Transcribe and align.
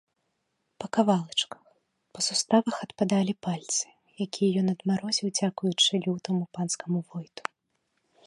Па 0.83 0.87
кавалачках, 0.97 1.65
па 2.17 2.25
суставах 2.27 2.77
адпадалі 2.85 3.33
пальцы, 3.47 3.85
якія 4.27 4.49
ён 4.63 4.67
адмарозіў 4.75 5.27
дзякуючы 5.41 5.93
лютаму 6.07 6.43
панскаму 6.59 6.99
войту. 7.13 7.43